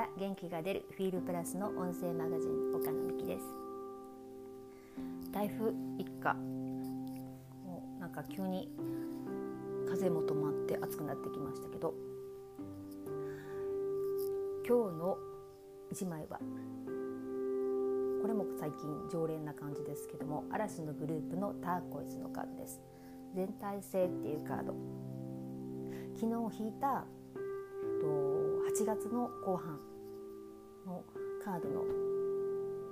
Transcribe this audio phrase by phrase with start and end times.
[0.00, 3.44] から元気が出るフィールプラスの音声マガジン岡野美希です。
[5.30, 6.32] 台風一過。
[6.32, 8.70] もうなんか急に
[9.86, 11.92] 風も止まって暑くなってきましたけど。
[14.66, 15.18] 今日の
[15.90, 18.78] 一枚はこれも最近
[19.10, 22.80] 常連な感じですけども嵐のグループのターコイズのカードです。
[23.34, 24.74] 全体性っていうカード。
[26.14, 27.04] 昨日引いた
[28.70, 29.89] 8月の後半。
[30.86, 31.04] の
[31.44, 31.84] カードの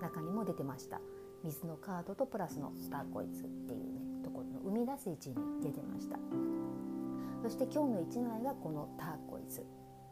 [0.00, 1.00] 中にも出てました。
[1.44, 6.18] 水のカードとプラスのスターコイズっていうねところの生み出す位置に出てました。
[7.42, 9.64] そして今日の1枚がこのターコイズ、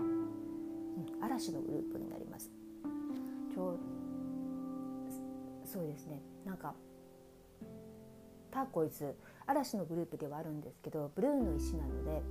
[0.00, 2.50] うん、嵐のグループになります。
[3.54, 3.78] 今日
[5.64, 6.20] そうですね。
[6.44, 6.74] なんか
[8.50, 12.22] ターコイズ嵐のグループではあるんですけどブルーの石なので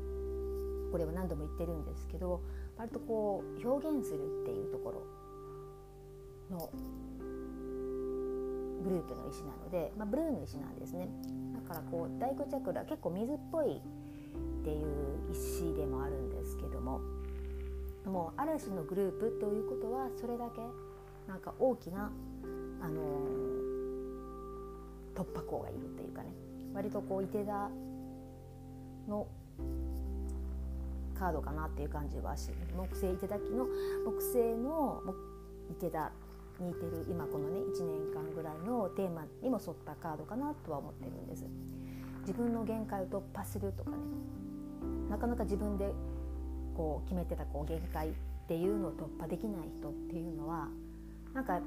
[0.91, 2.41] これは何度も言ってるんですけど
[2.77, 5.01] 割とこう表現するっていうところ
[6.51, 6.69] の
[8.83, 11.07] グループの石なので、まあ、ブルーの石なんですね。
[11.53, 14.85] だからこう第5チャクラ結構水っぽいっていう
[15.31, 17.01] 石でもあるんですけども
[18.05, 20.61] もう嵐のグループということはそれだけ
[21.27, 22.11] なんか大きな、
[22.81, 26.33] あのー、突破口がいるっていうかね
[26.73, 27.69] 割とこう伊手田
[29.07, 29.27] の
[31.17, 33.67] カードかなっていう感じはし木星いただきの
[34.05, 35.01] 木星の
[35.69, 36.20] いてだに
[36.61, 41.45] 似てる今このね1年間ぐらいのテーマにも沿ったカードかなとは思ってるんです。
[42.21, 43.97] 自分の限界を突破するとかね
[45.09, 45.91] なかなか自分で
[46.75, 48.11] こう決めてたこう限界っ
[48.47, 50.67] ていうのを突破できない人っていうのは
[51.33, 51.59] なんか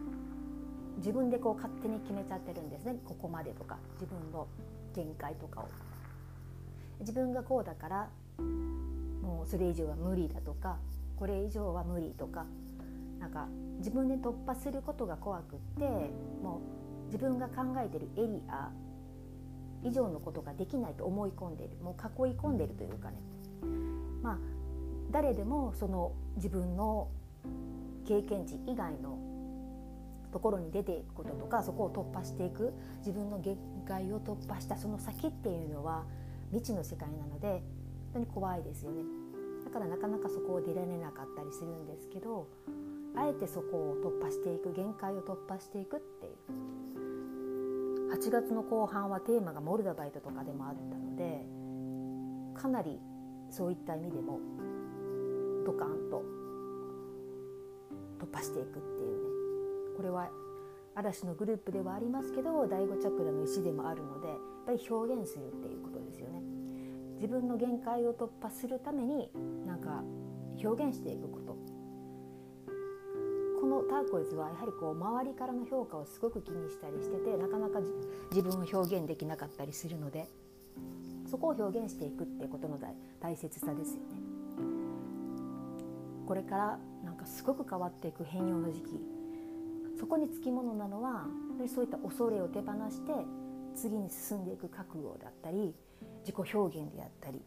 [0.98, 4.47] 自分でこう勝手に決めちゃってるんですねここまでとか自分の
[4.95, 5.69] 限界とかを。
[7.00, 8.09] 自分がこうだから
[9.22, 10.78] もうそれ以上は無理だとか
[11.17, 12.47] これ以上は無理とか
[13.25, 15.84] なんか自分で突破することが怖くって
[16.43, 16.60] も
[17.04, 18.71] う自分が考えてるエリア
[19.82, 21.76] 以上のことができないと思い込んでいる。
[21.82, 23.16] もう囲い込んでいるというかね。
[24.22, 24.38] まあ
[25.10, 27.09] 誰でもその自分の
[28.06, 29.19] 経験値以外の
[30.31, 33.56] ところに出ていくこととかそこを突破していく自分の限
[33.88, 36.04] 界を突破したその先っていうのは
[36.50, 37.62] 未知の世界なので本
[38.15, 39.03] 当に怖いですよね。
[39.65, 42.49] だからなかなかそこを出られなかったりするんですけど
[43.16, 46.75] あえてそこを突破していく限界を突破していくっていう。
[48.14, 51.44] 8月の後半はテーマがモルダバイトとかでもあったので
[52.54, 53.00] かなり
[53.50, 54.38] そういった意味でも
[55.66, 56.22] ドカンと
[58.20, 59.28] 突破していくっていうね。
[59.96, 60.31] これは
[60.94, 66.41] 嵐のグループではありますけど第5チャクラの石でもあるのでやっぱり表現するっていうことですよね。
[67.16, 69.31] 自分の限界を突破するために
[69.66, 70.04] なんか
[70.62, 71.41] 表現していくこ
[73.84, 77.81] とターコイズはやはりこう周りからの評価をすごく気にしたりしててなかなか
[78.31, 80.27] 自分を表現できなかったりするので
[81.31, 82.78] そこを表現していくってことの
[83.21, 84.25] 大切さですよね。
[86.27, 89.00] これからなんかすごく変わっていく変容の時期
[89.99, 91.27] そこにつきものなのは
[91.73, 93.12] そういった恐れを手放して
[93.75, 95.75] 次に進んでいく覚悟だったり
[96.21, 97.43] 自己表現であったり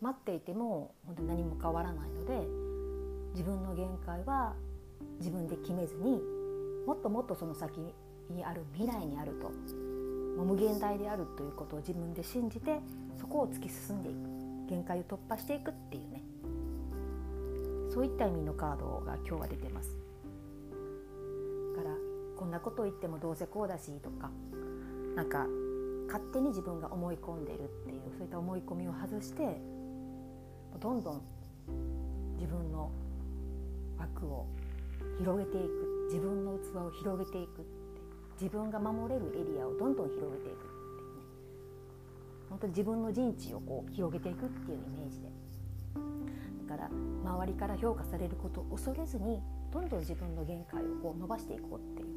[0.00, 2.46] 待っていても本当に何も変わらないので
[3.32, 4.54] 自分の限界は
[5.18, 6.20] 自分で決めずに
[6.86, 7.78] もっともっとその先
[8.30, 9.50] にある未来にあると
[10.36, 12.80] もう無限大であるということを自分で信じて
[13.18, 16.22] そこを突き進んでいく限界を突破していくっていうね
[17.92, 19.98] そういった意味のカードが今日は出てます。
[21.76, 21.94] だから
[22.38, 24.30] こんなこと言ってもどうせこうだしとか
[25.14, 25.46] なんか
[26.06, 29.60] 勝手に自分が思い込んでるっていうそういった思い込みを外して
[30.80, 31.22] どんどん
[32.36, 32.90] 自分の
[33.98, 34.46] 枠を
[35.18, 36.08] 広げていく。
[36.08, 37.82] 自分の器を広げていくって。
[38.40, 41.22] 自分が守れるエリアをどんどん広げていくっていうね。
[42.50, 45.28] 本当に自分の陣地をこう広げていくっていうイメージで。
[46.66, 46.90] だから
[47.24, 52.08] 周りから評価されることを恐れずにどんどん自分の限界をこう伸ばしていこうっていう。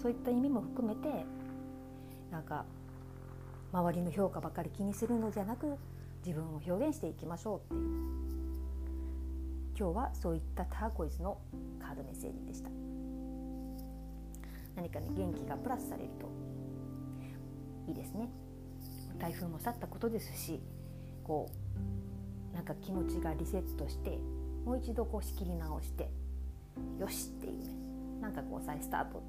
[0.00, 1.24] そういった意味も含めて
[2.30, 2.64] なんか
[3.72, 5.76] 周りの評価ばかり気にするのじゃなく
[6.24, 8.37] 自分を表現していきましょうっていう。
[9.78, 11.38] 今日はそういったターコイズの
[11.80, 12.68] カードメッセージでした。
[14.74, 16.28] 何かね元気がプラスされると
[17.86, 18.28] いいですね。
[19.20, 20.60] 台風も去ったことですし
[21.22, 21.48] こ
[22.52, 24.18] うなんか気持ちがリセットして
[24.64, 26.10] もう一度こう仕切り直して
[26.98, 27.70] よしっていうね
[28.20, 29.22] なんかこう再スタート。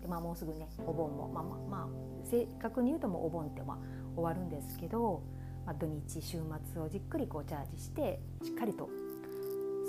[0.00, 1.90] で、まあ、もうすぐねお盆も、まあまあ、ま
[2.24, 3.78] あ、正確に言うともうお盆ってまあ
[4.14, 5.22] 終わるんですけど、
[5.66, 6.38] まあ、土日週
[6.72, 8.88] 末をじっくりこうチャージしてしっかりと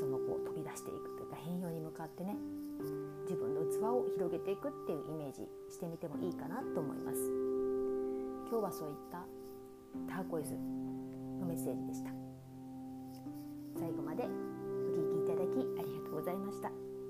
[0.02, 2.34] そのこう飛び出していくというか変容に向かってね
[3.30, 7.30] 自分の器を広げていくっていうイメージしてみてもいいかなと思います
[8.50, 9.22] 今日はそういった
[10.10, 12.10] ターコイズのメッセージでした
[13.78, 17.01] 最後までお聴きいただきありがとうございました。